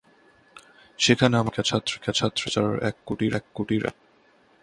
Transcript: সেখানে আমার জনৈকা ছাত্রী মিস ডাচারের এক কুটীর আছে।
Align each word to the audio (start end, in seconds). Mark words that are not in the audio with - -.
সেখানে 0.99 1.35
আমার 1.37 1.53
জনৈকা 1.57 1.63
ছাত্রী 1.69 1.95
মিস 1.95 2.55
ডাচারের 2.55 2.77
এক 2.89 2.95
কুটীর 3.55 3.83
আছে। 3.89 4.01